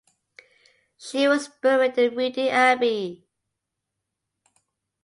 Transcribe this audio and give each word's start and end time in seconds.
She 0.97 1.27
was 1.27 1.47
buried 1.47 1.95
in 1.99 2.15
Reading 2.15 2.49
Abbey. 2.49 3.27